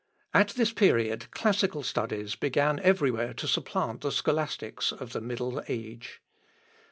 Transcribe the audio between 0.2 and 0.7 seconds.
At